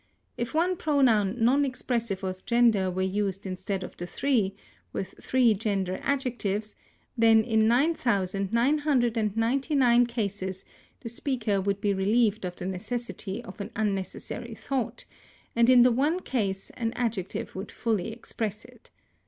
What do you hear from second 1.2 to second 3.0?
non expressive of gender